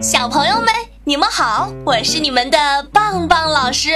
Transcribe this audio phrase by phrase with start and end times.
[0.00, 0.68] 小朋友们，
[1.04, 3.90] 你们好，我是你们的棒棒老师。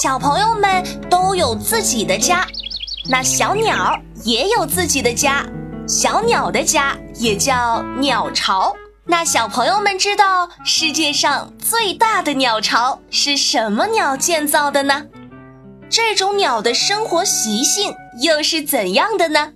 [0.00, 2.46] 小朋友们都有自己的家，
[3.10, 5.44] 那小鸟也有自己的家，
[5.88, 8.72] 小鸟的家也叫鸟巢。
[9.04, 15.06] 那小朋友们知道世界上最大的鸟巢是什么鸟建造的呢？
[15.90, 19.54] 这种鸟的生活习性又是怎样的呢？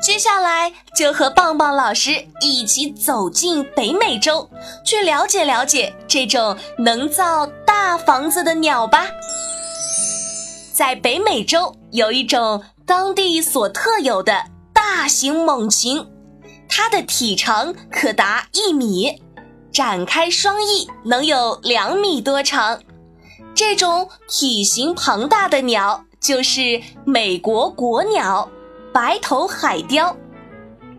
[0.00, 4.48] 接下来就和棒棒老师一起走进北美洲，
[4.84, 9.06] 去了解了解这种能造大房子的鸟吧。
[10.72, 16.06] 在北美洲有一种当地所特有的大型猛禽，
[16.66, 19.20] 它的体长可达一米，
[19.70, 22.80] 展开双翼能有两米多长。
[23.54, 28.48] 这种体型庞大的鸟就是美国国鸟。
[28.92, 30.16] 白头海雕，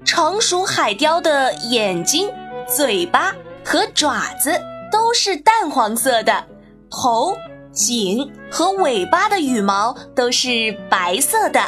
[0.06, 2.30] 成熟海雕的眼睛、
[2.66, 6.46] 嘴巴和爪子都是淡黄色的，
[6.90, 7.36] 头、
[7.74, 11.62] 颈和尾巴的羽毛都是白色的，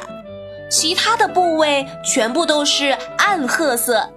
[0.71, 4.09] 其他的部位全部都是暗褐色。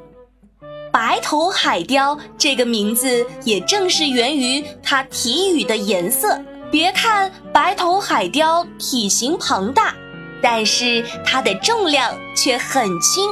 [0.93, 6.41] 白头海雕这个名字也正是源于它体羽的颜色。
[6.71, 9.93] 别看白头海雕体型庞大。
[10.43, 13.29] 但是它的重量却很轻，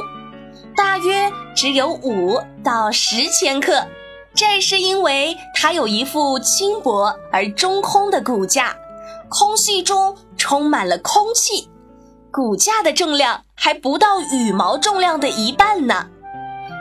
[0.75, 3.85] 大约只有五到十千克。
[4.33, 8.75] 这是因为它有一副轻薄而中空的骨架，
[9.29, 11.69] 空隙中充满了空气，
[12.31, 16.07] 骨架的重量还不到羽毛重量的一半呢。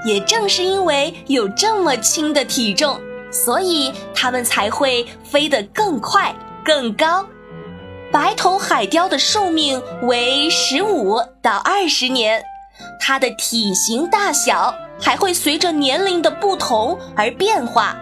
[0.05, 3.01] 也正是因为有这么轻的体重，
[3.31, 7.25] 所以它们才会飞得更快、更高。
[8.15, 12.45] 白头海雕的寿命为十五到二十年，
[13.01, 17.97] 它的体型大小还会随着年龄的不同而变化。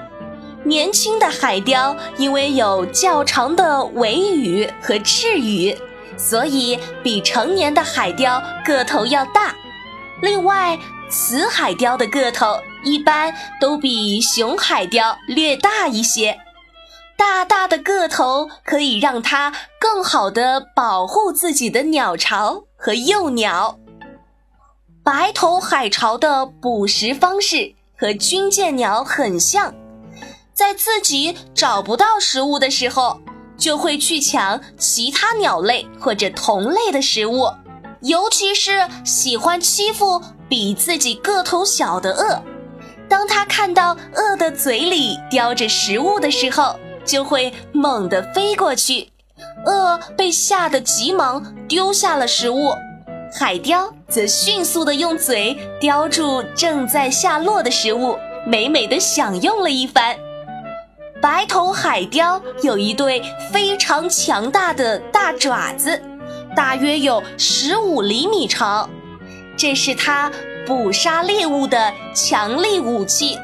[0.65, 5.75] 年轻的海雕因为有较长的尾羽和翅羽，
[6.19, 9.55] 所以比成年的海雕个头要大。
[10.21, 10.79] 另外，
[11.09, 16.39] 雌海雕的个头一般都比雄海雕略大一些。
[17.23, 23.79] 大大的个头可以让它更好的保护自己的鸟巢和幼鸟。
[25.05, 29.73] 白头海潮的捕食方式和军舰鸟很像，
[30.53, 33.21] 在自己找不到食物的时候，
[33.57, 37.49] 就会去抢其他鸟类或者同类的食物，
[38.01, 42.43] 尤其是喜欢欺负比自己个头小的鳄。
[43.09, 49.09] 当他看到鳄的嘴里叼着食物的时候，就会猛地飞过去，
[49.67, 52.73] 鳄被吓得急忙丢下了食物，
[53.39, 60.17] 海雕则迅速地用嘴叼住正在下落的食物，美美地享用了一番。
[61.21, 66.01] 白头海雕有一对非常强大的大爪子，
[66.57, 68.91] 大约有十五厘米长，
[69.57, 70.31] 这是它
[70.67, 73.39] 捕杀猎物的强力武器。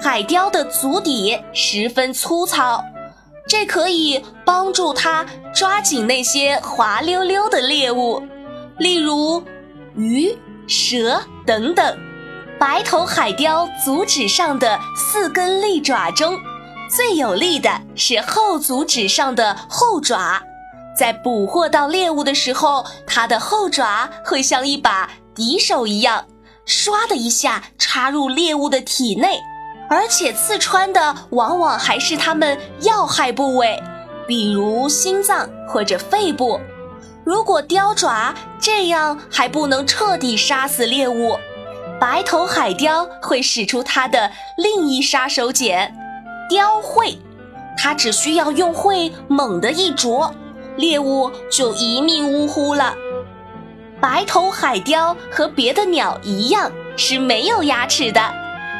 [0.00, 2.82] 海雕的足底十分粗糙，
[3.48, 8.22] 这可以帮助它抓紧那些滑溜溜的猎物，
[8.78, 9.42] 例如
[9.94, 10.36] 鱼、
[10.68, 11.98] 蛇等等。
[12.58, 16.38] 白头海雕足趾上的四根利爪中，
[16.88, 20.40] 最有力的是后足趾上的后爪，
[20.96, 26.24] 在捕获到猎物的时候，它的后爪会像一把匕首一样，
[26.66, 29.38] 唰的一下插入猎物的体内。
[29.88, 33.82] 而且刺穿的往往还是它们要害部位，
[34.26, 36.60] 比如心脏或者肺部。
[37.24, 41.36] 如果雕爪这样还不能彻底杀死猎物，
[42.00, 45.90] 白头海雕会使出它的另一杀手锏——
[46.48, 47.18] 雕喙。
[47.78, 50.34] 它只需要用喙猛地一啄，
[50.76, 52.94] 猎物就一命呜呼了。
[54.00, 58.20] 白头海雕和别的鸟一样是没有牙齿的。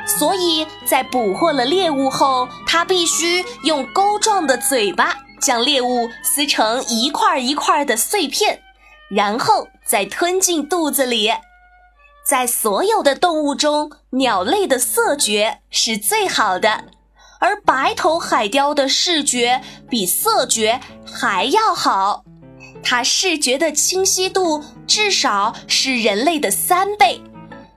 [0.07, 8.63] 所以在捕获了猎物后，它必须用钩状的嘴巴将猎物撕成一块一块的碎片，
[9.11, 11.31] 然后再吞进肚子里。
[12.25, 16.85] 在所有的动物中，鸟类的色觉是最好的，
[17.39, 22.25] 而白头海雕的视觉比色觉还要好，
[22.83, 27.21] 它视觉的清晰度至少是人类的三倍。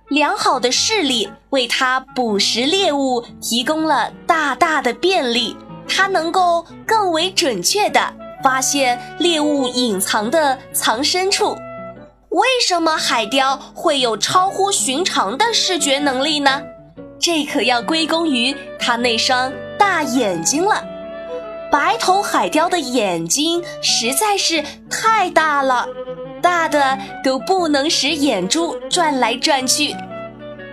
[0.09, 5.55] 良好的视力为它捕食猎物提供了大大的便利，
[5.87, 8.01] 它能够更为准确地
[8.43, 11.55] 发现猎物隐藏的藏身处。
[12.29, 16.63] 为什么海雕会有超乎寻常的视觉能力呢？
[17.19, 20.83] 这可要归功于它那双大眼睛了。
[21.71, 25.85] 白头海雕的眼睛实在是太大了，
[26.39, 29.95] 大的都不能使眼珠转来转去。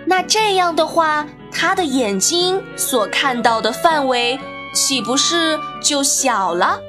[0.05, 4.39] 那这样的话，它的眼睛所看到的范围
[4.73, 6.79] 岂不是就小了？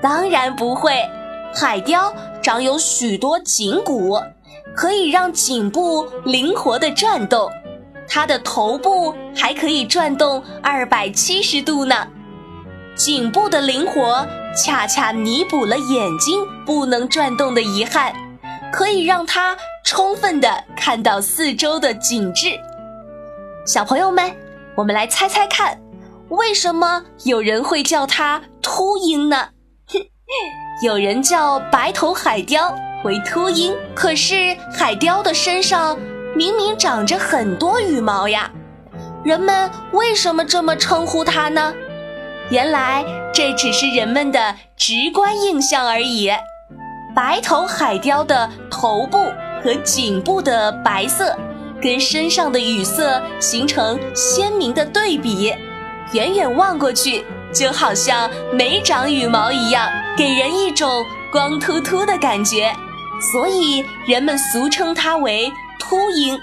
[0.00, 0.92] 当然不会，
[1.54, 4.20] 海雕长有许多颈骨，
[4.76, 7.50] 可以让颈部灵活地转动。
[8.06, 12.06] 它的头部还可以转动二百七十度呢。
[12.96, 14.24] 颈部的灵活，
[14.56, 18.14] 恰恰弥补了眼睛不能转动的遗憾，
[18.72, 22.58] 可以让它充分的看到四周的景致。
[23.66, 24.32] 小朋友们，
[24.76, 25.76] 我们来猜猜看，
[26.28, 29.48] 为什么有人会叫它秃鹰呢？
[30.84, 32.72] 有人叫白头海雕
[33.04, 35.98] 为秃鹰，可是海雕的身上
[36.36, 38.52] 明明长着很多羽毛呀，
[39.24, 41.74] 人们为什么这么称呼它呢？
[42.50, 46.30] 原来这只是人们的直观印象而已。
[47.14, 49.18] 白头海雕的头部
[49.62, 51.36] 和颈部的白色，
[51.80, 55.54] 跟身上的羽色形成鲜明的对比，
[56.12, 62.74] 远远望过去就好像没长羽毛一样，给人一种光秃秃的感觉，
[63.32, 66.38] 所以人们俗称它为秃鹰。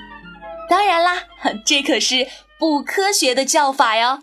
[0.70, 1.18] 当然啦，
[1.66, 2.26] 这可是
[2.58, 4.20] 不科学的叫法哟。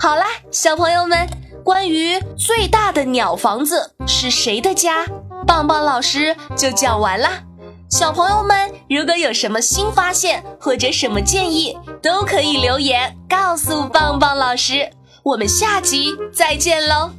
[0.00, 1.28] 好啦，小朋友们，
[1.64, 5.04] 关于最大的鸟房子是谁的家，
[5.44, 7.42] 棒棒老师就讲完啦。
[7.90, 14.88] 小朋友们，如果有什么新发现或者什么建议，都可以留言告诉棒棒老师。
[15.24, 17.10] 我们下集再见喽。